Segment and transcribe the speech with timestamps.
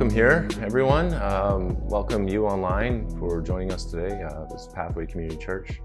[0.00, 1.12] welcome here, everyone.
[1.12, 4.22] Um, welcome you online for joining us today.
[4.22, 5.82] Uh, this is Pathway Community Church.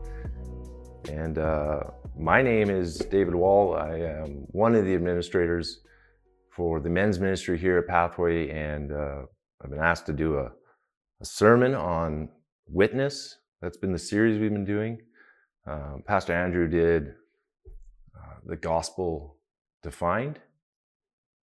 [1.11, 1.81] And uh,
[2.17, 3.75] my name is David Wall.
[3.75, 5.81] I am one of the administrators
[6.49, 9.23] for the men's ministry here at Pathway, and uh,
[9.61, 10.45] I've been asked to do a,
[11.19, 12.29] a, sermon on
[12.69, 13.39] witness.
[13.61, 14.97] That's been the series we've been doing.
[15.67, 17.09] Um, Pastor Andrew did
[18.15, 19.35] uh, the gospel
[19.83, 20.39] defined,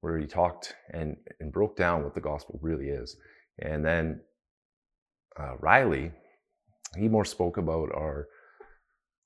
[0.02, 3.16] where he talked and, and broke down what the gospel really is.
[3.61, 4.20] And then
[5.38, 6.11] uh, Riley,
[6.98, 8.28] he more spoke about our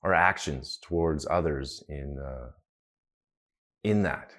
[0.03, 2.51] our actions towards others in uh,
[3.83, 4.31] in that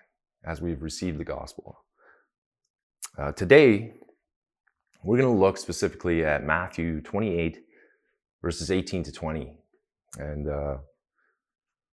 [0.46, 1.84] as we've received the gospel.
[3.18, 3.92] Uh, today,
[5.02, 7.58] we're going to look specifically at Matthew 28,
[8.40, 9.52] verses 18 to 20,
[10.18, 10.76] and uh,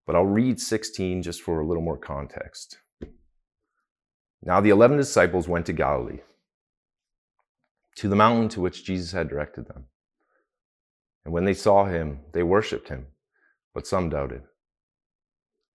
[0.06, 2.78] but I'll read 16 just for a little more context.
[4.42, 6.20] Now the eleven disciples went to Galilee,
[7.96, 9.86] to the mountain to which Jesus had directed them.
[11.24, 13.06] And when they saw him, they worshipped him,
[13.74, 14.42] but some doubted.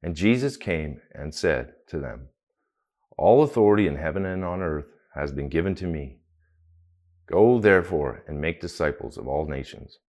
[0.02, 2.30] And Jesus came and said to them,
[3.18, 6.20] All authority in heaven and on earth has been given to me.
[7.28, 10.00] Go therefore and make disciples of all nations,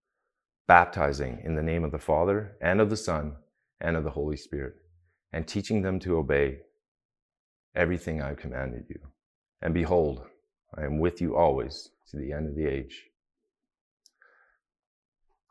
[0.67, 3.37] baptizing in the name of the Father and of the Son
[3.81, 4.75] and of the Holy Spirit,
[5.33, 6.59] and teaching them to obey
[7.75, 8.99] everything I've commanded you.
[9.61, 10.23] And behold,
[10.77, 13.05] I am with you always to the end of the age.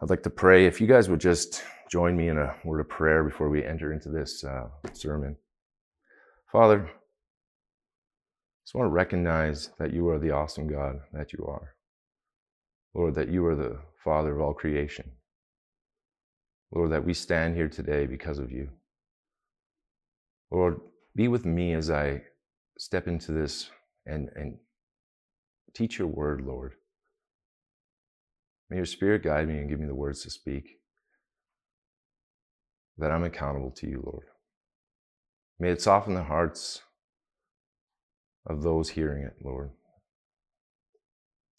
[0.01, 0.65] I'd like to pray.
[0.65, 3.91] If you guys would just join me in a word of prayer before we enter
[3.91, 5.35] into this uh, sermon.
[6.49, 6.89] Father, I
[8.65, 11.75] just want to recognize that you are the awesome God that you are.
[12.93, 15.11] Lord, that you are the Father of all creation.
[16.73, 18.69] Lord, that we stand here today because of you.
[20.49, 20.79] Lord,
[21.15, 22.23] be with me as I
[22.77, 23.69] step into this
[24.05, 24.57] and, and
[25.73, 26.73] teach your word, Lord.
[28.69, 30.77] May your spirit guide me and give me the words to speak,
[32.97, 34.27] that I'm accountable to you, Lord.
[35.59, 36.81] May it soften the hearts
[38.47, 39.71] of those hearing it, Lord.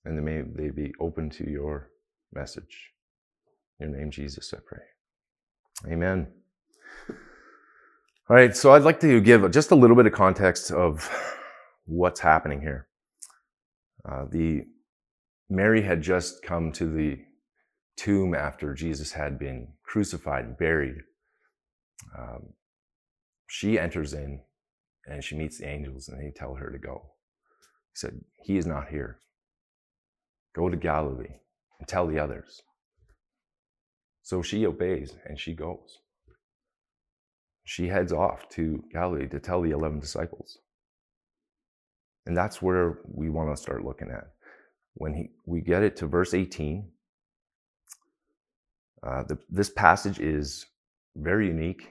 [0.04, 1.90] And may they be open to your
[2.32, 2.90] message.
[3.78, 5.92] In your name, Jesus, I pray.
[5.92, 6.41] Amen.
[8.32, 11.06] All right, so I'd like to give just a little bit of context of
[11.84, 12.88] what's happening here.
[14.10, 14.64] Uh, the
[15.50, 17.18] Mary had just come to the
[17.98, 20.94] tomb after Jesus had been crucified and buried.
[22.18, 22.54] Um,
[23.48, 24.40] she enters in
[25.04, 27.02] and she meets the angels, and they tell her to go.
[27.92, 29.18] He said, He is not here.
[30.54, 31.36] Go to Galilee
[31.78, 32.62] and tell the others.
[34.22, 35.98] So she obeys and she goes
[37.64, 40.58] she heads off to Galilee to tell the 11 disciples.
[42.26, 44.28] And that's where we want to start looking at.
[44.94, 46.88] When he, we get it to verse 18,
[49.04, 50.66] uh, the, this passage is
[51.16, 51.90] very unique,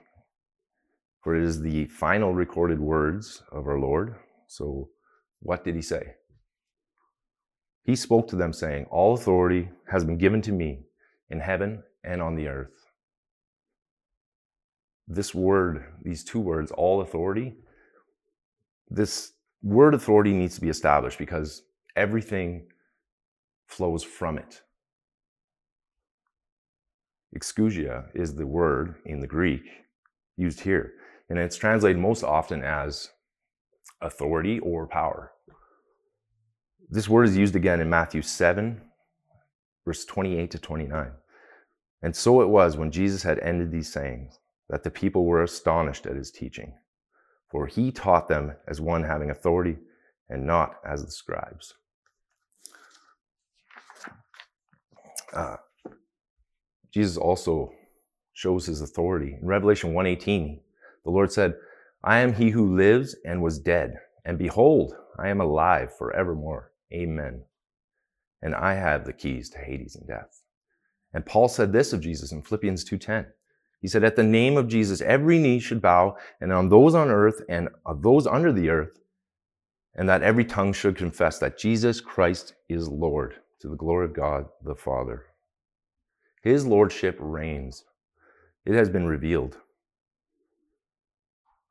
[1.22, 4.16] for it is the final recorded words of our Lord.
[4.48, 4.90] So,
[5.40, 6.14] what did he say?
[7.84, 10.84] He spoke to them, saying, All authority has been given to me
[11.30, 12.81] in heaven and on the earth
[15.08, 17.56] this word, these two words, all authority,
[18.90, 21.64] this word authority needs to be established because
[21.96, 22.68] everything
[23.68, 24.62] flows from it.
[27.36, 29.64] Exousia is the word in the Greek
[30.36, 30.94] used here,
[31.30, 33.10] and it's translated most often as
[34.02, 35.32] authority or power.
[36.90, 38.82] This word is used again in Matthew 7,
[39.86, 41.12] verse 28 to 29.
[42.02, 44.40] And so it was when Jesus had ended these sayings
[44.72, 46.74] that the people were astonished at his teaching,
[47.50, 49.78] for he taught them as one having authority
[50.30, 51.76] and not as the scribes.
[55.34, 55.58] Uh,
[56.90, 57.74] Jesus also
[58.32, 59.38] shows his authority.
[59.42, 60.62] In Revelation 1:18,
[61.04, 61.60] the Lord said,
[62.02, 66.72] "I am he who lives and was dead, and behold, I am alive forevermore.
[66.94, 67.44] Amen.
[68.42, 70.44] And I have the keys to Hades and death."
[71.14, 73.34] And Paul said this of Jesus in Philippians 2:10.
[73.82, 77.10] He said, At the name of Jesus, every knee should bow, and on those on
[77.10, 79.00] earth and of those under the earth,
[79.96, 84.14] and that every tongue should confess that Jesus Christ is Lord to the glory of
[84.14, 85.26] God the Father.
[86.44, 87.84] His lordship reigns,
[88.66, 89.58] it has been revealed.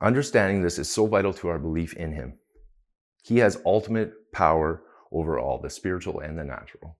[0.00, 2.34] Understanding this is so vital to our belief in Him.
[3.22, 4.82] He has ultimate power
[5.12, 6.96] over all, the spiritual and the natural.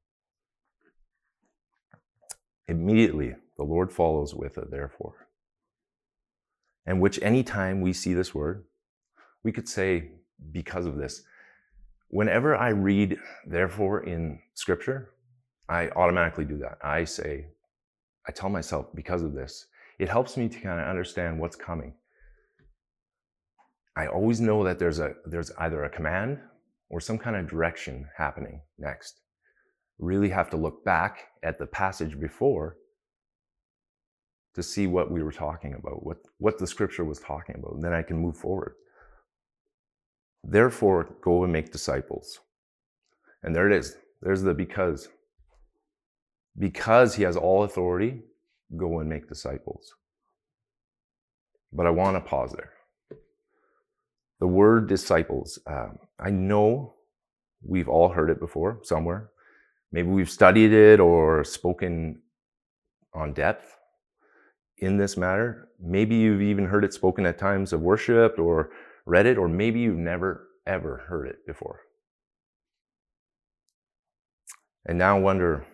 [2.69, 5.29] Immediately, the Lord follows with it, therefore.
[6.87, 8.65] And which anytime we see this word,
[9.45, 10.13] we could say,
[10.51, 11.23] because of this,
[12.11, 15.11] Whenever I read, therefore, in scripture,
[15.69, 16.79] I automatically do that.
[16.83, 17.47] I say,
[18.27, 19.67] I tell myself, because of this,
[20.01, 21.95] it helps me to kind of understand what's coming.
[23.97, 26.41] I always know that there's a there's either a command
[26.89, 29.21] or some kind of direction happening next.
[30.01, 32.77] Really have to look back at the passage before
[34.55, 37.83] to see what we were talking about, what, what the scripture was talking about, and
[37.83, 38.75] then I can move forward.
[40.43, 42.41] Therefore, go and make disciples.
[43.43, 43.97] And there it is.
[44.23, 45.09] There's the because.
[46.59, 48.23] Because he has all authority,
[48.77, 49.95] go and make disciples.
[51.73, 52.73] But I want to pause there.
[54.41, 56.95] The word disciples, um, I know
[57.63, 59.31] we've all heard it before somewhere.
[59.93, 62.23] Maybe we've studied it or spoken
[63.15, 63.77] on depth
[64.81, 65.69] in this matter.
[65.81, 68.71] Maybe you've even heard it spoken at times of worship or
[69.07, 71.81] read it, or maybe you've never ever heard it before.
[74.87, 75.67] And now wonder,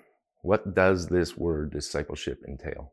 [0.43, 2.93] what does this word discipleship entail?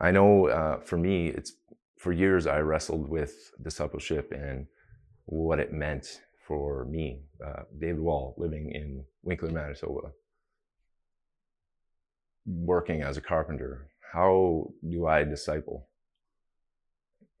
[0.00, 1.52] I know uh, for me, it's
[1.98, 4.66] for years I wrestled with discipleship and
[5.24, 10.12] what it meant for me, uh, David Wall, living in Winkler, Manitoba,
[12.46, 13.88] working as a carpenter.
[14.16, 15.88] How do I disciple?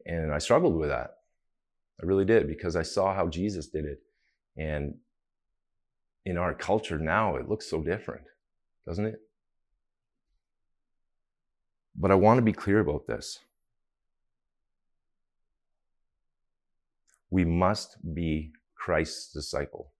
[0.04, 1.14] And I struggled with that.
[2.02, 4.02] I really did because I saw how Jesus did it.
[4.58, 4.96] And
[6.26, 8.26] in our culture now, it looks so different,
[8.86, 9.22] doesn't it?
[11.98, 13.38] But I want to be clear about this.
[17.30, 19.92] We must be Christ's disciple.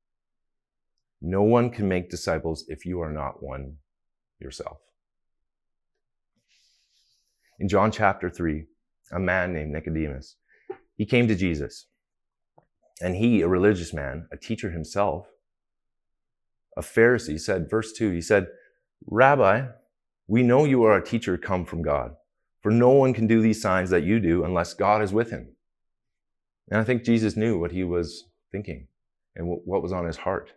[1.22, 3.78] No one can make disciples if you are not one
[4.38, 4.85] yourself.
[7.58, 8.66] In John chapter 3,
[9.12, 10.36] a man named Nicodemus,
[10.96, 11.86] he came to Jesus.
[13.00, 15.26] And he, a religious man, a teacher himself,
[16.76, 18.48] a Pharisee, said, verse 2, he said,
[19.06, 19.66] Rabbi,
[20.26, 22.16] we know you are a teacher come from God,
[22.62, 25.54] for no one can do these signs that you do unless God is with him.
[26.70, 28.88] And I think Jesus knew what he was thinking
[29.34, 30.52] and what was on his heart.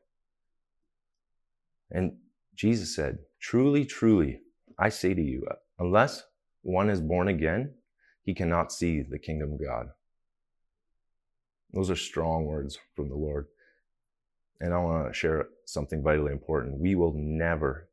[1.91, 2.17] And
[2.55, 4.39] Jesus said, Truly, truly,
[4.77, 5.45] I say to you,
[5.77, 6.23] unless
[6.61, 7.73] one is born again,
[8.23, 9.89] he cannot see the kingdom of God.
[11.73, 13.47] Those are strong words from the Lord.
[14.59, 16.79] And I want to share something vitally important.
[16.79, 17.89] We will never,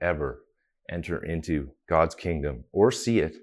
[0.00, 0.42] ever
[0.88, 3.36] enter into God's kingdom or see it,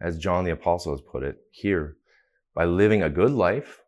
[0.00, 1.96] as John the Apostle has put it here,
[2.54, 3.82] by living a good life,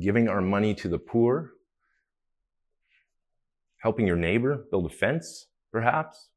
[0.00, 1.52] giving our money to the poor,
[3.78, 6.28] helping your neighbor build a fence, perhaps,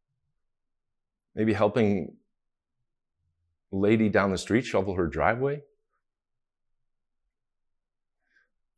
[1.36, 2.16] maybe helping
[3.72, 5.62] lady down the street shovel her driveway,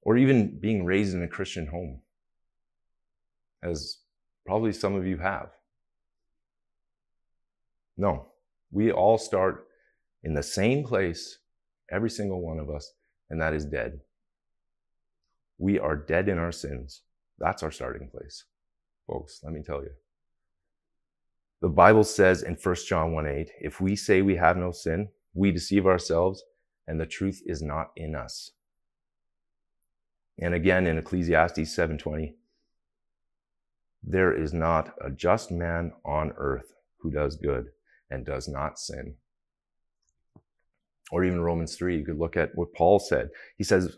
[0.02, 2.02] or even being raised in a Christian home,
[3.62, 3.98] as
[4.46, 5.50] probably some of you have.
[7.98, 8.28] No,
[8.72, 9.68] we all start
[10.24, 11.40] in the same place,
[11.92, 12.94] every single one of us,
[13.30, 14.00] and that is dead.
[15.58, 17.02] We are dead in our sins.
[17.40, 18.46] That's our starting place.
[19.08, 19.92] Folks, let me tell you.
[21.62, 25.10] The Bible says in 1 John 1 8, if we say we have no sin,
[25.34, 26.44] we deceive ourselves
[26.88, 28.52] and the truth is not in us.
[30.40, 32.36] And again in Ecclesiastes 7:20,
[34.04, 37.72] there is not a just man on earth who does good
[38.10, 39.16] and does not sin.
[41.12, 43.30] Or even Romans 3, you could look at what Paul said.
[43.58, 43.98] He says,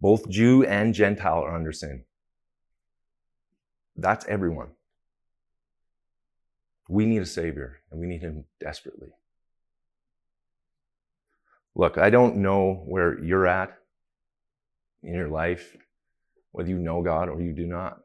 [0.00, 2.04] both Jew and Gentile are under sin.
[3.96, 4.70] That's everyone.
[6.88, 9.08] We need a Savior, and we need Him desperately.
[11.74, 13.76] Look, I don't know where you're at
[15.02, 15.76] in your life,
[16.52, 17.98] whether you know God or you do not.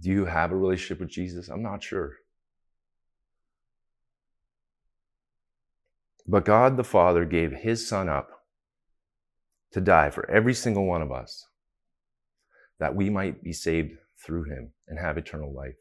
[0.00, 1.48] Do you have a relationship with Jesus?
[1.48, 2.16] I'm not sure.
[6.26, 8.46] But God the Father gave his Son up
[9.72, 11.46] to die for every single one of us
[12.78, 13.92] that we might be saved
[14.24, 15.74] through him and have eternal life.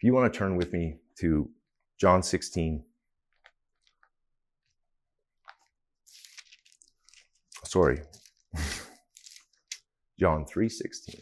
[0.00, 1.50] If you want to turn with me to
[2.00, 2.82] John 16,
[7.64, 8.00] sorry,
[10.18, 11.20] John 3:16.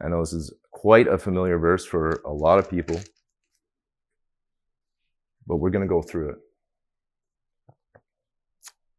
[0.00, 3.00] I know this is quite a familiar verse for a lot of people
[5.48, 6.36] but we're going to go through it.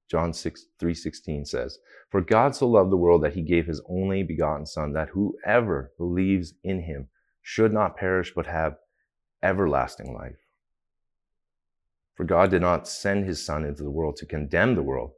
[0.09, 1.77] John 6, 3.16 says,
[2.09, 5.91] For God so loved the world that he gave his only begotten Son, that whoever
[5.99, 7.09] believes in him
[7.41, 8.77] should not perish but have
[9.41, 10.39] everlasting life.
[12.15, 15.12] For God did not send his Son into the world to condemn the world,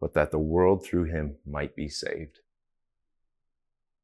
[0.00, 2.40] but that the world through him might be saved.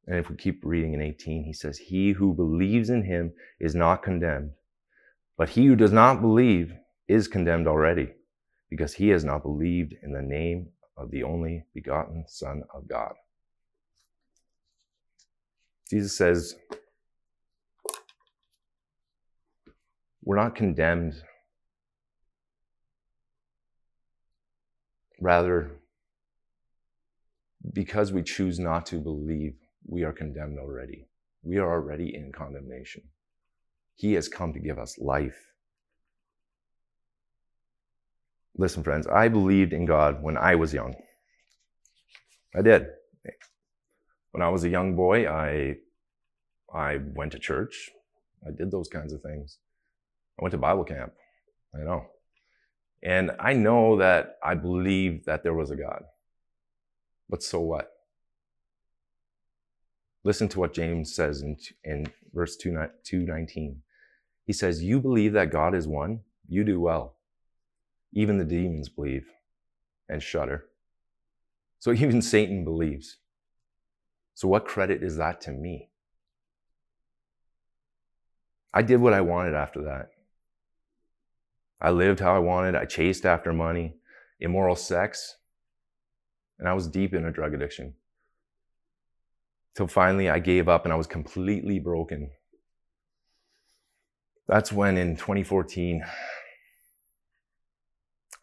[0.07, 3.75] And if we keep reading in 18, he says, He who believes in him is
[3.75, 4.51] not condemned,
[5.37, 6.73] but he who does not believe
[7.07, 8.13] is condemned already,
[8.69, 13.13] because he has not believed in the name of the only begotten Son of God.
[15.89, 16.55] Jesus says,
[20.31, 21.21] We're not condemned.
[25.19, 25.71] Rather,
[27.73, 31.05] because we choose not to believe, we are condemned already.
[31.43, 33.03] We are already in condemnation.
[33.95, 35.35] He has come to give us life.
[38.55, 40.95] Listen, friends, I believed in God when I was young.
[42.55, 42.85] I did.
[44.31, 45.75] When I was a young boy, I,
[46.73, 47.89] I went to church.
[48.47, 49.57] I did those kinds of things.
[50.41, 51.13] I went to Bible camp.
[51.75, 52.07] I know.
[53.03, 56.03] And I know that I believed that there was a God.
[57.29, 57.91] But so what?
[60.23, 62.71] Listen to what James says in, in verse 2,
[63.03, 63.81] 219.
[64.45, 67.17] He says, You believe that God is one, you do well.
[68.13, 69.27] Even the demons believe
[70.09, 70.65] and shudder.
[71.79, 73.17] So even Satan believes.
[74.33, 75.89] So, what credit is that to me?
[78.73, 80.09] I did what I wanted after that.
[81.81, 82.75] I lived how I wanted.
[82.75, 83.95] I chased after money,
[84.39, 85.37] immoral sex,
[86.59, 87.95] and I was deep in a drug addiction.
[89.75, 92.29] Till finally I gave up and I was completely broken.
[94.47, 96.03] That's when in 2014,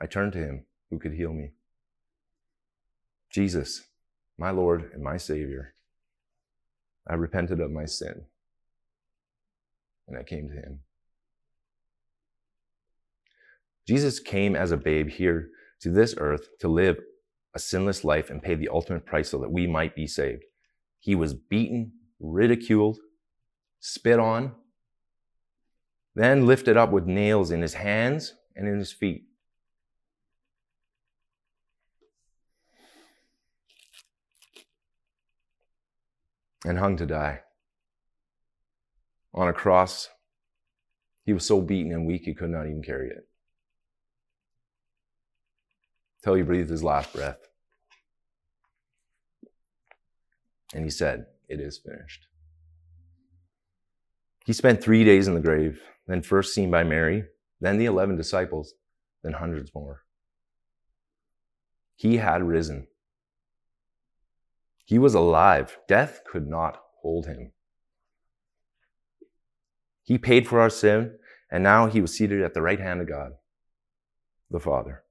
[0.00, 1.52] I turned to him who could heal me.
[3.30, 3.84] Jesus,
[4.36, 5.74] my Lord and my Savior.
[7.06, 8.24] I repented of my sin
[10.08, 10.80] and I came to him.
[13.88, 15.48] Jesus came as a babe here
[15.80, 16.98] to this earth to live
[17.54, 20.44] a sinless life and pay the ultimate price so that we might be saved.
[21.00, 22.98] He was beaten, ridiculed,
[23.80, 24.52] spit on,
[26.14, 29.24] then lifted up with nails in his hands and in his feet.
[36.66, 37.40] And hung to die.
[39.32, 40.10] On a cross,
[41.24, 43.28] he was so beaten and weak he could not even carry it
[46.22, 47.38] till he breathed his last breath.
[50.74, 52.26] And he said, It is finished.
[54.44, 57.24] He spent three days in the grave, then first seen by Mary,
[57.60, 58.74] then the 11 disciples,
[59.22, 60.04] then hundreds more.
[61.96, 62.86] He had risen.
[64.84, 65.78] He was alive.
[65.86, 67.52] Death could not hold him.
[70.02, 71.18] He paid for our sin,
[71.50, 73.32] and now he was seated at the right hand of God,
[74.50, 75.02] the Father.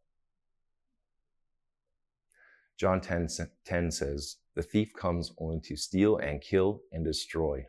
[2.77, 3.27] John 10,
[3.65, 7.65] 10 says, The thief comes only to steal and kill and destroy.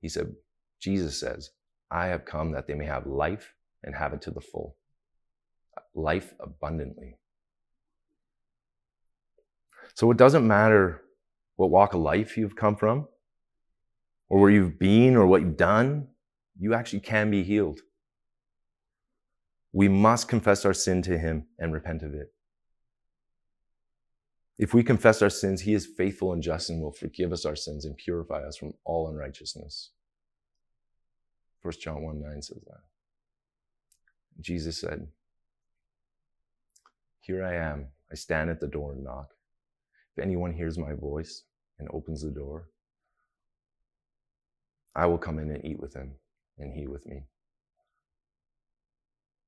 [0.00, 0.34] He said,
[0.78, 1.50] Jesus says,
[1.90, 4.76] I have come that they may have life and have it to the full.
[5.94, 7.18] Life abundantly.
[9.94, 11.02] So it doesn't matter
[11.56, 13.08] what walk of life you've come from,
[14.28, 16.08] or where you've been, or what you've done,
[16.58, 17.80] you actually can be healed.
[19.72, 22.32] We must confess our sin to Him and repent of it.
[24.58, 27.56] If we confess our sins, he is faithful and just and will forgive us our
[27.56, 29.90] sins and purify us from all unrighteousness.
[31.62, 32.80] 1 John 1 9 says that.
[34.40, 35.06] Jesus said,
[37.20, 37.88] Here I am.
[38.10, 39.30] I stand at the door and knock.
[40.16, 41.42] If anyone hears my voice
[41.78, 42.68] and opens the door,
[44.94, 46.12] I will come in and eat with him,
[46.58, 47.24] and he with me.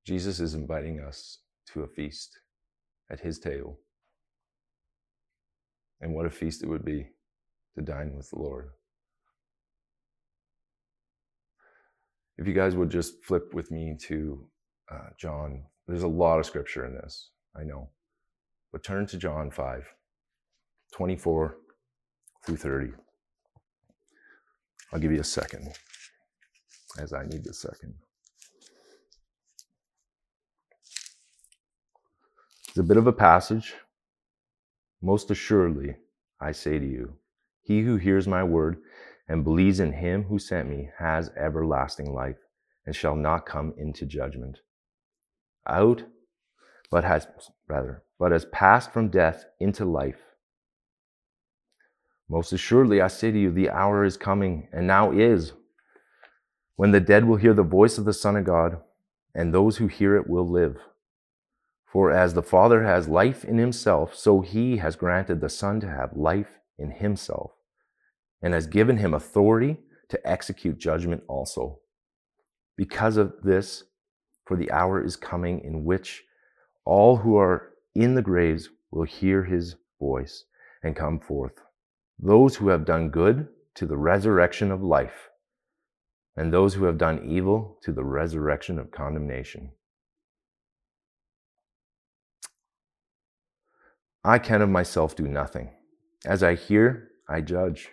[0.04, 1.38] Jesus is inviting us
[1.72, 2.40] to a feast
[3.10, 3.78] at his table.
[6.00, 7.08] And what a feast it would be
[7.74, 8.70] to dine with the Lord.
[12.36, 14.46] If you guys would just flip with me to
[14.90, 17.90] uh, John, there's a lot of scripture in this, I know.
[18.70, 19.92] But turn to John 5,
[20.92, 21.56] 24
[22.46, 22.92] through 30.
[24.92, 25.74] I'll give you a second,
[26.98, 27.94] as I need a second.
[32.68, 33.74] It's a bit of a passage,
[35.00, 35.96] most assuredly,
[36.40, 37.14] I say to you,
[37.62, 38.78] he who hears my word
[39.28, 42.38] and believes in him who sent me has everlasting life
[42.86, 44.60] and shall not come into judgment.
[45.68, 46.04] Out,
[46.90, 47.28] but has,
[47.68, 50.20] rather, but has passed from death into life.
[52.30, 55.52] Most assuredly, I say to you, the hour is coming, and now is,
[56.76, 58.80] when the dead will hear the voice of the Son of God,
[59.34, 60.76] and those who hear it will live.
[61.92, 65.88] For as the Father has life in himself, so he has granted the Son to
[65.88, 67.52] have life in himself,
[68.42, 69.78] and has given him authority
[70.10, 71.80] to execute judgment also.
[72.76, 73.84] Because of this,
[74.44, 76.24] for the hour is coming in which
[76.84, 80.44] all who are in the graves will hear his voice
[80.82, 81.52] and come forth.
[82.18, 85.28] Those who have done good to the resurrection of life,
[86.36, 89.70] and those who have done evil to the resurrection of condemnation.
[94.24, 95.70] I can of myself do nothing.
[96.26, 97.90] As I hear, I judge.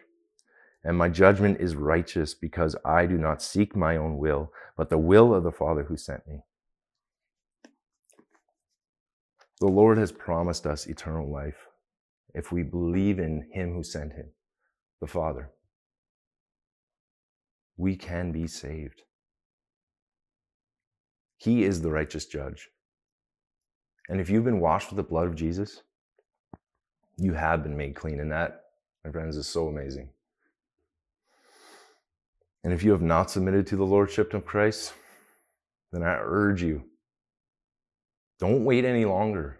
[0.84, 4.98] And my judgment is righteous because I do not seek my own will, but the
[4.98, 6.42] will of the Father who sent me.
[9.62, 11.68] The Lord has promised us eternal life
[12.34, 14.32] if we believe in Him who sent Him,
[15.00, 15.52] the Father.
[17.78, 19.02] We can be saved.
[21.38, 22.70] He is the righteous judge.
[24.10, 25.82] And if you've been washed with the blood of Jesus,
[27.18, 28.20] you have been made clean.
[28.20, 28.66] And that,
[29.04, 30.10] my friends, is so amazing.
[32.64, 34.94] And if you have not submitted to the Lordship of Christ,
[35.92, 36.84] then I urge you
[38.40, 39.60] don't wait any longer.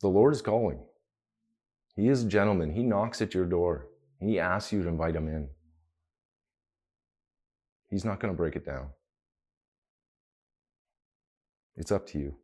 [0.00, 0.80] The Lord is calling.
[1.96, 2.72] He is a gentleman.
[2.72, 3.86] He knocks at your door.
[4.20, 5.48] He asks you to invite him in.
[7.90, 8.88] He's not going to break it down.
[11.76, 12.34] It's up to you.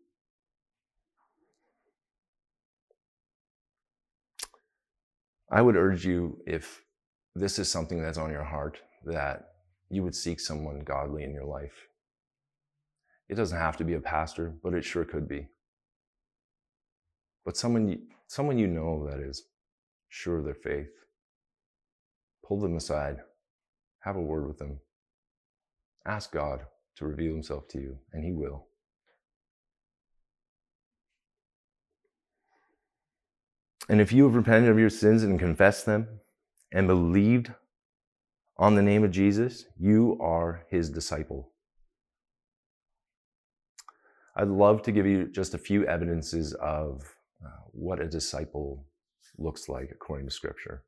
[5.50, 6.82] I would urge you, if
[7.34, 9.48] this is something that's on your heart, that
[9.88, 11.88] you would seek someone godly in your life.
[13.28, 15.48] It doesn't have to be a pastor, but it sure could be.
[17.44, 19.42] But someone someone you know that is
[20.08, 20.90] sure of their faith,
[22.46, 23.18] pull them aside,
[24.00, 24.78] have a word with them,
[26.06, 26.60] ask God
[26.96, 28.69] to reveal himself to you, and he will.
[33.88, 36.20] And if you have repented of your sins and confessed them
[36.72, 37.52] and believed
[38.56, 41.52] on the name of Jesus, you are his disciple.
[44.36, 47.02] I'd love to give you just a few evidences of
[47.44, 48.86] uh, what a disciple
[49.38, 50.84] looks like according to Scripture.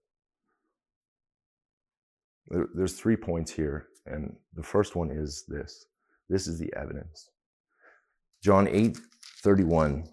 [2.49, 5.87] There, there's three points here, and the first one is this
[6.29, 7.31] this is the evidence.
[8.43, 8.99] John 8
[9.43, 10.05] 31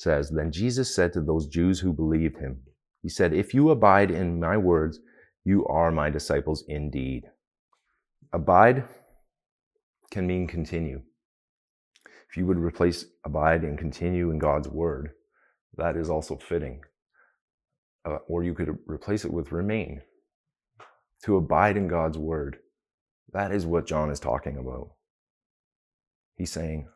[0.00, 2.60] says, Then Jesus said to those Jews who believed him,
[3.02, 4.98] He said, If you abide in my words,
[5.44, 7.24] you are my disciples indeed.
[8.32, 8.84] Abide
[10.10, 11.02] can mean continue.
[12.30, 15.10] If you would replace abide and continue in God's word,
[15.76, 16.80] that is also fitting.
[18.04, 20.00] Uh, or you could replace it with remain.
[21.24, 22.56] To abide in God's word,
[23.32, 24.92] that is what John is talking about.
[26.36, 26.88] He's saying,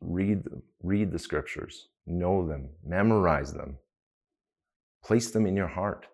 [0.00, 0.42] read,
[0.82, 3.78] read the scriptures, know them, memorize them,
[5.04, 6.06] place them in your heart.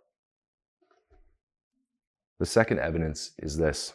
[2.38, 3.94] The second evidence is this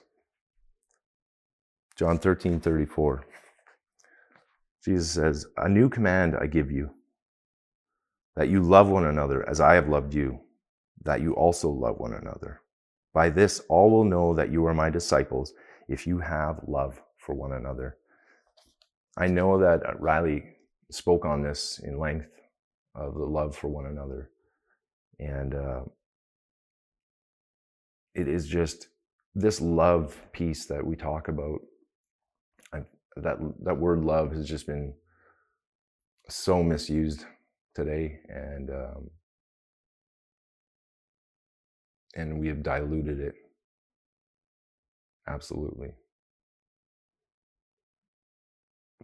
[1.96, 3.26] John 13 34.
[4.84, 6.90] Jesus says, A new command I give you,
[8.36, 10.40] that you love one another as I have loved you,
[11.04, 12.62] that you also love one another.
[13.14, 15.54] By this, all will know that you are my disciples
[15.88, 17.98] if you have love for one another.
[19.18, 20.44] I know that uh, Riley
[20.92, 22.28] spoke on this in length
[22.96, 24.32] of the love for one another.
[25.20, 25.82] And uh,
[28.16, 28.88] it is just
[29.36, 31.60] this love piece that we talk about.
[32.74, 32.80] I,
[33.18, 34.94] that that word love has just been
[36.30, 37.26] so misused
[37.76, 39.10] today, and um,
[42.16, 43.36] and we have diluted it
[45.28, 45.90] absolutely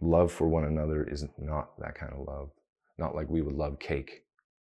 [0.00, 2.50] love for one another is not that kind of love.
[2.98, 4.22] Not like we would love cake,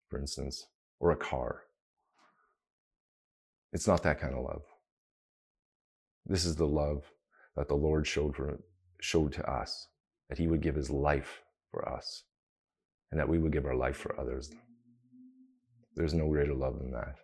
[0.10, 0.68] for instance,
[1.00, 1.62] or a car.
[3.74, 4.64] It's not that kind of love.
[6.26, 7.04] This is the love
[7.56, 8.60] that the Lord showed, for,
[9.00, 9.88] showed to us,
[10.30, 12.24] that He would give His life for us,
[13.12, 14.52] and that we would give our life for others.
[15.96, 17.16] There's no greater love than that.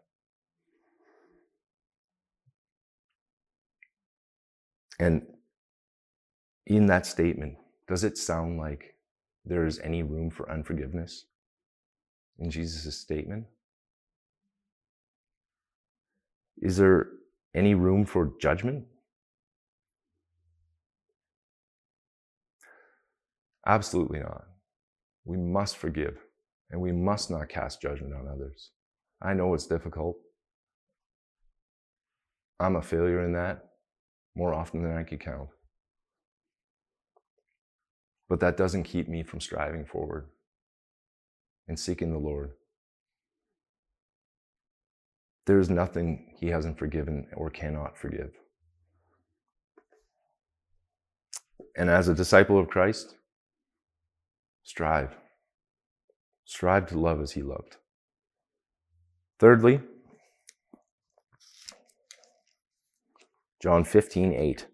[4.99, 5.23] And
[6.67, 7.55] in that statement,
[7.91, 8.95] does it sound like
[9.45, 11.27] there is any room for unforgiveness
[12.39, 13.45] in Jesus' statement?
[16.61, 17.07] Is there
[17.55, 18.85] any room for judgment?
[23.67, 24.45] Absolutely not.
[25.25, 26.17] We must forgive
[26.71, 28.71] and we must not cast judgment on others.
[29.21, 30.17] I know it's difficult.
[32.59, 33.65] I'm a failure in that.
[34.35, 35.49] more often than I could count.
[38.31, 40.29] But that doesn't keep me from striving forward
[41.67, 42.53] and seeking the Lord.
[45.47, 48.31] There is nothing He hasn't forgiven or cannot forgive.
[51.75, 53.15] And as a disciple of Christ,
[54.63, 55.17] strive.
[56.45, 57.75] Strive to love as He loved.
[59.39, 59.81] Thirdly,
[63.61, 64.67] John 15, 8.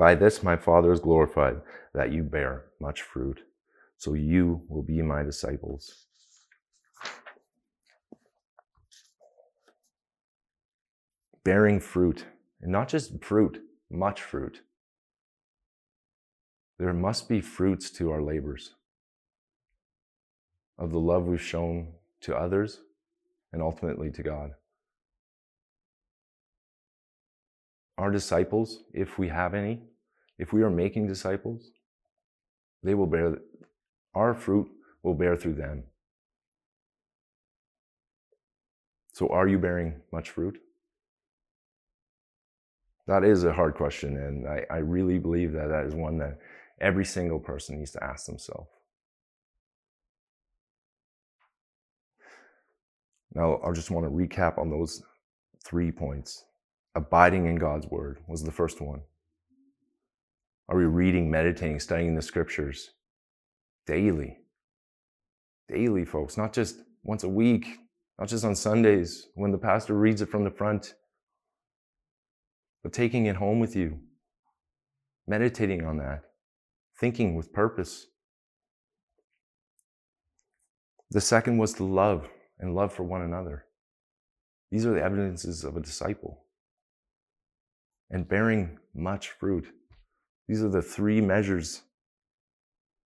[0.00, 1.60] By this my Father is glorified,
[1.92, 3.42] that you bear much fruit,
[3.98, 6.06] so you will be my disciples.
[11.44, 12.24] Bearing fruit,
[12.62, 14.62] and not just fruit, much fruit.
[16.78, 18.76] There must be fruits to our labors
[20.78, 21.88] of the love we've shown
[22.22, 22.80] to others
[23.52, 24.52] and ultimately to God.
[27.98, 29.82] Our disciples, if we have any,
[30.40, 31.70] if we are making disciples,
[32.82, 33.36] they will bear,
[34.14, 34.68] our fruit
[35.02, 35.84] will bear through them.
[39.12, 40.58] So, are you bearing much fruit?
[43.06, 46.38] That is a hard question, and I, I really believe that that is one that
[46.80, 48.70] every single person needs to ask themselves.
[53.34, 55.02] Now, I just want to recap on those
[55.62, 56.46] three points.
[56.94, 59.02] Abiding in God's word was the first one.
[60.70, 62.90] Are we reading, meditating, studying the scriptures
[63.86, 64.38] daily?
[65.68, 67.66] Daily, folks, not just once a week,
[68.20, 70.94] not just on Sundays when the pastor reads it from the front,
[72.84, 73.98] but taking it home with you,
[75.26, 76.22] meditating on that,
[77.00, 78.06] thinking with purpose.
[81.10, 82.28] The second was to love
[82.60, 83.64] and love for one another.
[84.70, 86.44] These are the evidences of a disciple.
[88.08, 89.66] And bearing much fruit.
[90.50, 91.82] These are the three measures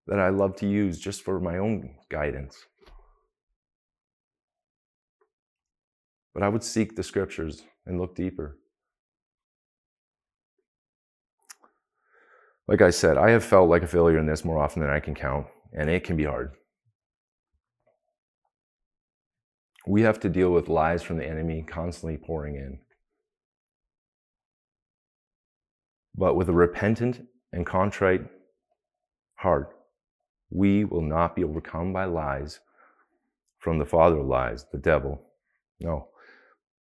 [0.06, 2.56] that I love to use just for my own guidance.
[6.36, 8.60] But I would seek the scriptures and look deeper.
[12.68, 15.00] Like I said, I have felt like a failure in this more often than I
[15.00, 16.52] can count, and it can be hard.
[19.88, 22.78] we have to deal with lies from the enemy constantly pouring in.
[26.14, 28.22] But with a repentant and contrite
[29.36, 29.76] heart,
[30.50, 32.60] we will not be overcome by lies
[33.60, 35.22] from the father of lies, the devil.
[35.80, 36.08] No.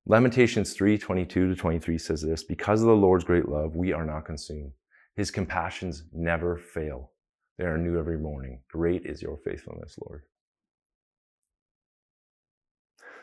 [0.06, 4.06] Lamentations 3 22 to 23 says this Because of the Lord's great love, we are
[4.06, 4.71] not consumed.
[5.15, 7.12] His compassions never fail,
[7.58, 8.62] they are new every morning.
[8.71, 10.23] Great is your faithfulness, Lord.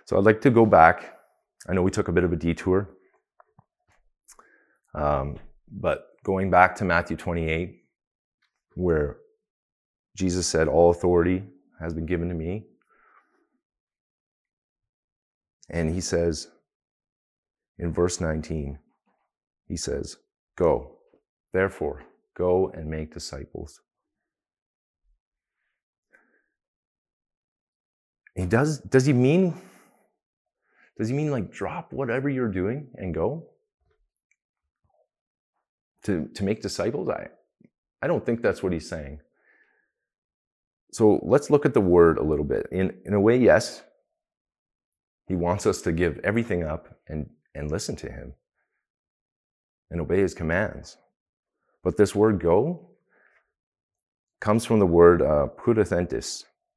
[0.07, 1.17] So I'd like to go back.
[1.69, 2.91] I know we took a bit of a detour,
[4.95, 5.39] um,
[5.71, 7.85] but going back to Matthew 28,
[8.75, 9.19] where
[10.17, 11.45] Jesus said, All authority
[11.81, 12.65] has been given to me.
[15.71, 16.49] And he says
[17.79, 18.79] in verse 19,
[19.69, 20.17] he says,
[20.57, 20.97] Go,
[21.53, 22.03] therefore,
[22.37, 23.81] go and make disciples.
[28.35, 29.55] He does, does he mean
[30.99, 33.49] does he mean like drop whatever you're doing and go?
[36.05, 37.09] To, to make disciples?
[37.09, 37.29] I,
[38.03, 39.21] I don't think that's what he's saying.
[40.93, 42.69] So let's look at the word a little bit.
[42.71, 43.83] In, in a way, yes,
[45.27, 48.35] he wants us to give everything up and, and listen to him
[49.91, 50.99] and obey his commands.
[51.83, 52.91] But this word go
[54.41, 55.49] comes from the word uh,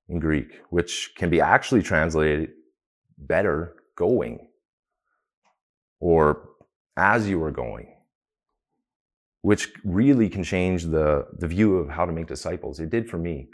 [0.10, 2.52] in Greek, which can be actually translated
[3.18, 4.48] better going
[6.00, 6.50] or
[6.96, 7.94] as you are going,
[9.48, 12.82] which really can change the, the view of how to make disciples.
[12.82, 13.48] It did for me.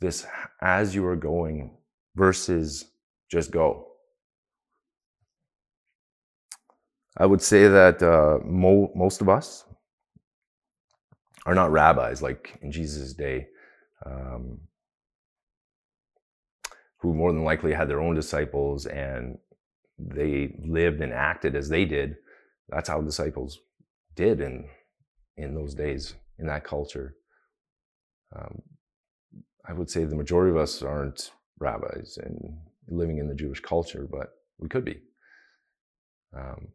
[0.00, 0.26] This
[0.62, 1.76] as you are going
[2.16, 2.86] versus
[3.30, 3.88] just go.
[7.18, 9.66] I would say that uh, mo- most of us
[11.44, 13.46] are not rabbis like in Jesus' day.
[14.06, 14.58] Um,
[17.00, 19.36] who more than likely had their own disciples and
[19.98, 22.16] they lived and acted as they did.
[22.70, 23.60] That's how disciples
[24.20, 24.68] did in
[25.36, 27.14] in those days in that culture.
[28.36, 28.62] Um,
[29.68, 32.36] I would say the majority of us aren't rabbis and
[32.88, 34.28] living in the Jewish culture, but
[34.58, 34.98] we could be.
[36.36, 36.68] Um,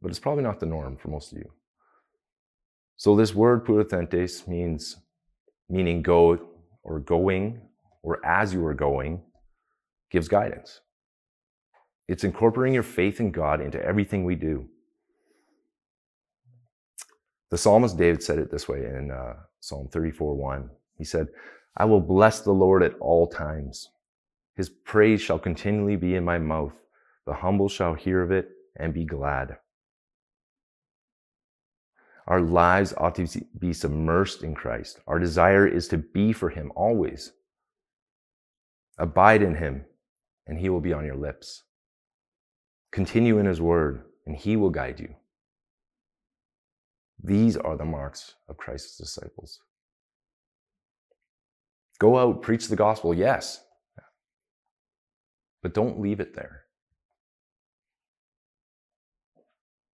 [0.00, 1.50] but it's probably not the norm for most of you.
[2.96, 4.96] So this word "poreuthentes" means
[5.68, 6.38] meaning go
[6.82, 7.60] or going
[8.02, 9.22] or as you are going
[10.10, 10.80] gives guidance.
[12.08, 14.68] It's incorporating your faith in God into everything we do.
[17.52, 20.70] The psalmist David said it this way in uh, Psalm 34 1.
[20.96, 21.28] He said,
[21.76, 23.90] I will bless the Lord at all times.
[24.56, 26.72] His praise shall continually be in my mouth.
[27.26, 29.58] The humble shall hear of it and be glad.
[32.26, 33.26] Our lives ought to
[33.58, 35.00] be submersed in Christ.
[35.06, 37.32] Our desire is to be for Him always.
[38.96, 39.84] Abide in Him,
[40.46, 41.64] and He will be on your lips.
[42.92, 45.16] Continue in His word, and He will guide you.
[47.22, 49.60] These are the marks of Christ's disciples.
[51.98, 53.62] Go out, preach the gospel, yes,
[55.62, 56.62] but don't leave it there.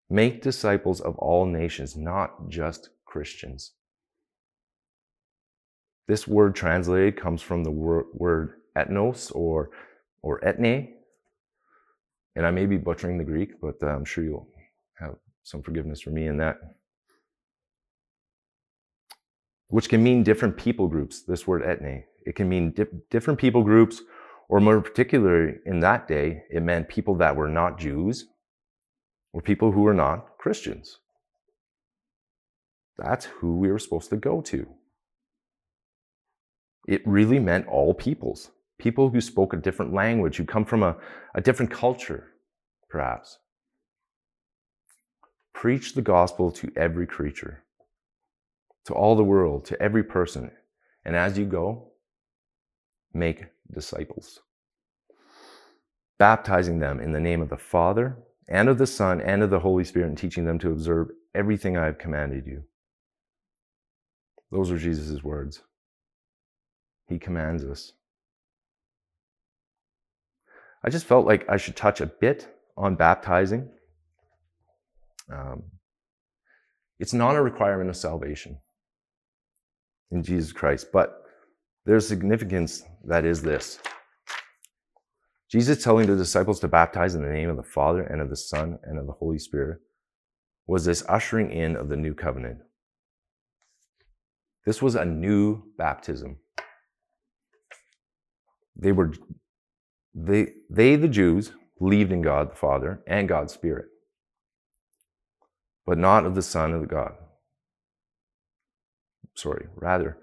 [0.08, 3.72] Make disciples of all nations, not just Christians.
[6.06, 9.70] This word translated comes from the word ethnos or,
[10.22, 10.94] or etne.
[12.34, 14.48] And I may be butchering the Greek, but uh, I'm sure you'll
[14.98, 16.56] have some forgiveness for me in that.
[19.68, 22.04] Which can mean different people groups, this word etne.
[22.26, 24.02] It can mean di- different people groups,
[24.48, 28.26] or more particularly in that day, it meant people that were not Jews
[29.32, 30.98] or people who were not Christians.
[32.96, 34.66] That's who we were supposed to go to.
[36.86, 40.96] It really meant all peoples, people who spoke a different language, who come from a,
[41.34, 42.28] a different culture,
[42.88, 43.38] perhaps.
[45.52, 47.64] Preach the gospel to every creature,
[48.86, 50.50] to all the world, to every person.
[51.04, 51.92] And as you go,
[53.12, 54.40] make disciples,
[56.18, 59.60] baptizing them in the name of the Father and of the Son and of the
[59.60, 62.64] Holy Spirit, and teaching them to observe everything I have commanded you.
[64.50, 65.62] Those are Jesus' words.
[67.06, 67.92] He commands us.
[70.82, 73.68] I just felt like I should touch a bit on baptizing.
[75.30, 75.64] Um,
[76.98, 78.58] it's not a requirement of salvation
[80.10, 81.22] in Jesus Christ, but
[81.84, 83.78] there's significance that is this.
[85.50, 88.36] Jesus telling the disciples to baptize in the name of the Father and of the
[88.36, 89.80] Son and of the Holy Spirit
[90.66, 92.58] was this ushering in of the new covenant.
[94.66, 96.36] This was a new baptism.
[98.76, 99.14] They were
[100.14, 103.86] they they the Jews believed in God the Father and God's Spirit,
[105.86, 107.14] but not of the Son of God.
[109.38, 110.18] Sorry, rather,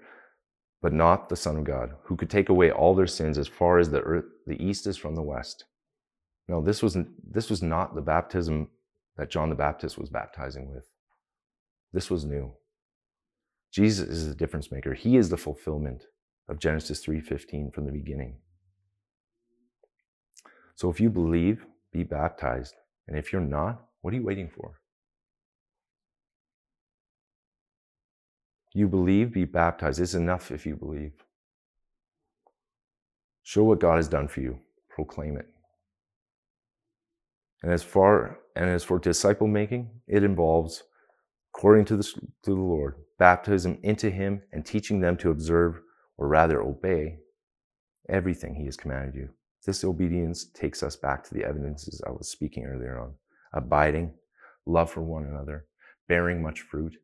[0.82, 3.78] but not the Son of God, who could take away all their sins as far
[3.78, 5.64] as the earth, the east is from the west.
[6.48, 6.98] No, this was
[7.28, 8.68] this was not the baptism
[9.16, 10.86] that John the Baptist was baptizing with.
[11.94, 12.52] This was new.
[13.72, 14.92] Jesus is the difference maker.
[14.92, 16.04] He is the fulfillment
[16.46, 18.36] of Genesis 3:15 from the beginning.
[20.74, 22.74] So if you believe, be baptized.
[23.08, 24.78] And if you're not, what are you waiting for?
[28.76, 30.00] You believe, be baptized.
[30.00, 31.14] It's enough if you believe.
[33.42, 34.58] Show what God has done for you,
[34.90, 35.46] proclaim it.
[37.62, 40.82] And as far and as for disciple making, it involves,
[41.54, 45.80] according to the, to the Lord, baptism into Him and teaching them to observe,
[46.18, 47.16] or rather obey,
[48.10, 49.30] everything He has commanded you.
[49.64, 53.14] This obedience takes us back to the evidences I was speaking earlier on
[53.54, 54.12] abiding,
[54.66, 55.64] love for one another,
[56.08, 56.94] bearing much fruit,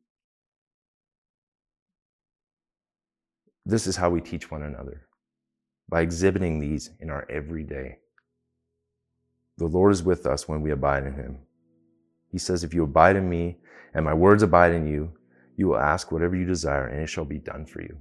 [3.65, 5.07] This is how we teach one another
[5.89, 7.99] by exhibiting these in our everyday.
[9.59, 11.39] The Lord is with us when we abide in Him.
[12.31, 13.59] He says, If you abide in me
[13.95, 15.13] and my words abide in you,
[15.57, 17.97] you will ask whatever you desire and it shall be done for you.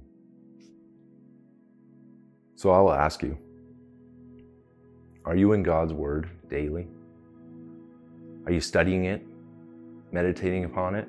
[2.56, 3.38] So I will ask you
[5.24, 6.88] Are you in God's Word daily?
[8.46, 9.24] Are you studying it,
[10.10, 11.06] meditating upon it,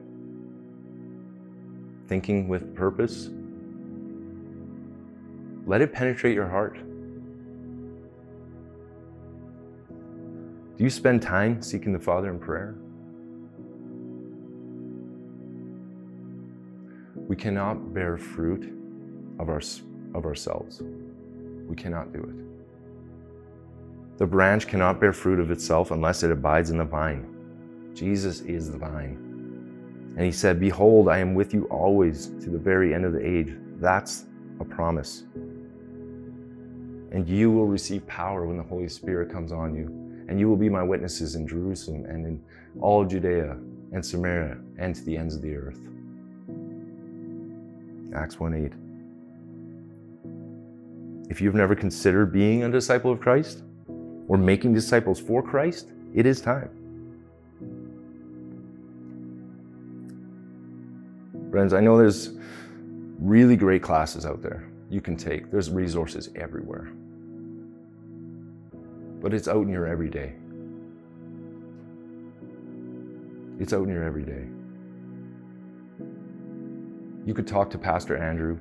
[2.07, 3.29] thinking with purpose?
[5.65, 6.78] Let it penetrate your heart.
[10.78, 12.76] Do you spend time seeking the Father in prayer?
[17.15, 18.73] We cannot bear fruit
[19.39, 19.62] of, our,
[20.13, 20.82] of ourselves.
[21.67, 24.17] We cannot do it.
[24.17, 27.30] The branch cannot bear fruit of itself unless it abides in the vine.
[27.93, 30.13] Jesus is the vine.
[30.17, 33.26] And he said, Behold, I am with you always to the very end of the
[33.26, 33.56] age.
[33.80, 34.26] That's
[34.60, 35.23] a promise
[37.13, 39.86] and you will receive power when the Holy Spirit comes on you.
[40.28, 42.43] And you will be my witnesses in Jerusalem and in
[42.82, 43.52] all Judea
[43.91, 45.80] and Samaria and to the ends of the earth.
[48.15, 48.73] Acts 1 8.
[51.30, 53.63] If you've never considered being a disciple of Christ,
[54.28, 56.69] or making disciples for Christ, it is time.
[61.52, 62.32] Friends, I know there's
[63.19, 66.93] really great classes out there you can take, there's resources everywhere.
[69.21, 70.34] But it's out in your everyday.
[73.60, 74.45] It's out in your everyday.
[77.25, 78.60] You could talk to Pastor Andrew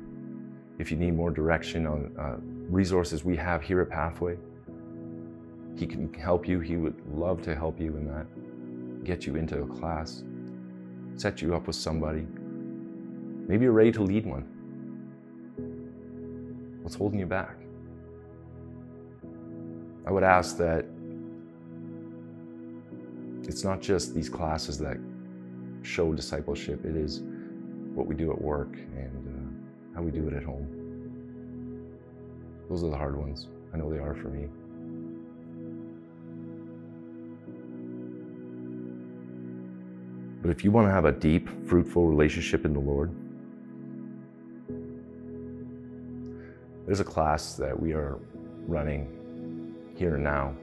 [0.78, 4.38] if you need more direction on uh, resources we have here at Pathway.
[5.76, 6.60] He can help you.
[6.60, 9.04] He would love to help you in that.
[9.04, 10.22] Get you into a class,
[11.16, 12.26] set you up with somebody.
[13.48, 14.61] Maybe you're ready to lead one.
[16.82, 17.56] What's holding you back?
[20.06, 20.84] I would ask that
[23.44, 24.96] it's not just these classes that
[25.82, 27.22] show discipleship, it is
[27.94, 30.66] what we do at work and uh, how we do it at home.
[32.68, 33.48] Those are the hard ones.
[33.72, 34.48] I know they are for me.
[40.40, 43.14] But if you want to have a deep, fruitful relationship in the Lord,
[46.86, 48.18] there's a class that we are
[48.66, 50.54] running here and now.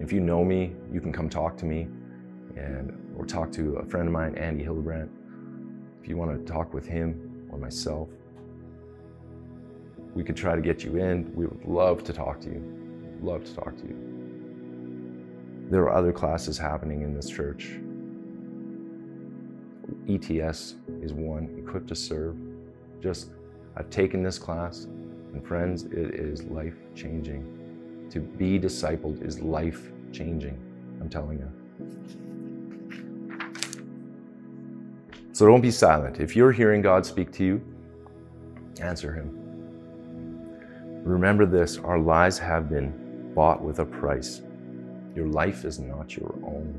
[0.00, 1.88] If you know me, you can come talk to me
[2.56, 5.10] and or talk to a friend of mine, Andy Hildebrandt.
[6.02, 8.08] If you want to talk with him or myself,
[10.14, 11.32] we could try to get you in.
[11.34, 13.18] We would love to talk to you.
[13.22, 15.66] Love to talk to you.
[15.68, 17.78] There are other classes happening in this church.
[20.08, 22.36] ETS is one, Equipped to Serve.
[23.00, 23.30] Just,
[23.76, 28.08] I've taken this class, and friends, it is life changing.
[28.10, 30.58] To be discipled is life changing,
[31.00, 31.50] I'm telling you.
[35.32, 36.20] So don't be silent.
[36.20, 37.62] If you're hearing God speak to you,
[38.80, 39.36] answer Him.
[41.04, 44.42] Remember this our lives have been bought with a price.
[45.14, 46.74] Your life is not your own.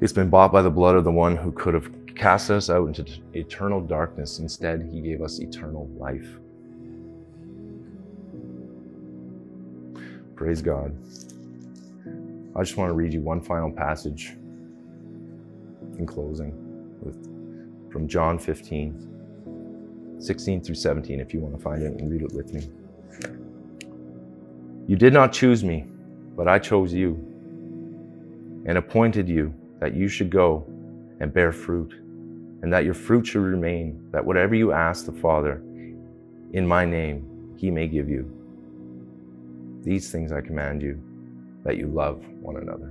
[0.00, 2.86] It's been bought by the blood of the one who could have cast us out
[2.86, 4.38] into eternal darkness.
[4.38, 6.38] Instead, he gave us eternal life.
[10.36, 10.96] Praise God.
[12.56, 14.36] I just want to read you one final passage
[15.98, 16.52] in closing
[17.00, 17.16] with,
[17.92, 22.32] from John 15, 16 through 17, if you want to find it and read it
[22.32, 22.68] with me.
[24.86, 25.86] You did not choose me,
[26.36, 27.14] but I chose you
[28.66, 30.66] and appointed you that you should go
[31.20, 31.94] and bear fruit,
[32.64, 35.62] and that your fruit should remain, that whatever you ask the Father
[36.54, 38.24] in my name, he may give you.
[39.82, 40.98] These things I command you,
[41.64, 42.90] that you love one another.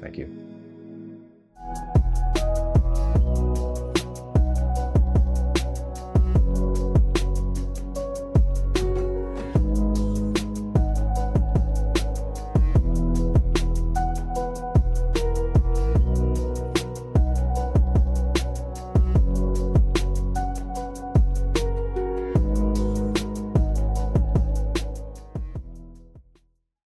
[0.00, 0.47] Thank you.